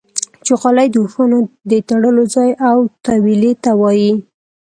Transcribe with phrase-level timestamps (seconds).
[0.45, 1.39] چوغالی د اوښانو
[1.69, 4.13] د تړلو ځای او تویلې ته وايي.